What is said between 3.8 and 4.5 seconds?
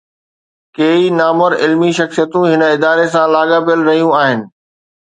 رهيون آهن.